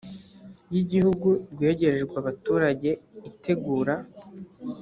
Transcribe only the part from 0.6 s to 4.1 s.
y igihugu rwegerejwe abaturage itegura